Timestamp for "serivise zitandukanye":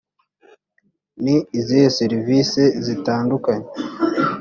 1.97-3.67